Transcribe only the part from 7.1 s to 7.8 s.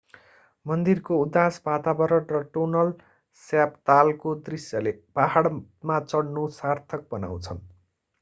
बनाउँछन्